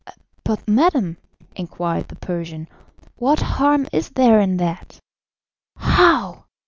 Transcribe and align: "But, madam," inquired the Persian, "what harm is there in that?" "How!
"But, 0.43 0.67
madam," 0.67 1.17
inquired 1.55 2.07
the 2.07 2.15
Persian, 2.15 2.67
"what 3.17 3.39
harm 3.39 3.85
is 3.93 4.09
there 4.09 4.39
in 4.39 4.57
that?" 4.57 4.99
"How! 5.75 6.45